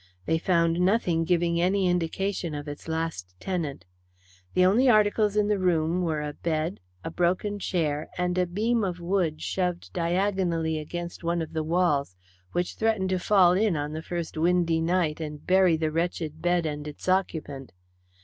They 0.25 0.39
found 0.39 0.79
nothing 0.79 1.25
giving 1.25 1.61
any 1.61 1.85
indication 1.85 2.55
of 2.55 2.67
its 2.67 2.87
last 2.87 3.35
tenant. 3.39 3.85
The 4.55 4.65
only 4.65 4.89
articles 4.89 5.35
in 5.35 5.47
the 5.47 5.59
room 5.59 6.01
were 6.01 6.23
a 6.23 6.33
bed, 6.33 6.79
a 7.03 7.11
broken 7.11 7.59
chair, 7.59 8.09
and 8.17 8.35
a 8.39 8.47
beam 8.47 8.83
of 8.83 8.99
wood 8.99 9.43
shoved 9.43 9.93
diagonally 9.93 10.79
against 10.79 11.23
one 11.23 11.39
of 11.39 11.53
the 11.53 11.63
walls, 11.63 12.15
which 12.51 12.73
threatened 12.77 13.09
to 13.11 13.19
fall 13.19 13.51
in 13.51 13.77
on 13.77 13.93
the 13.93 14.01
first 14.01 14.35
windy 14.39 14.81
night 14.81 15.19
and 15.21 15.45
bury 15.45 15.77
the 15.77 15.91
wretched 15.91 16.41
bed 16.41 16.65
and 16.65 16.87
its 16.87 17.07
occupant. 17.07 17.71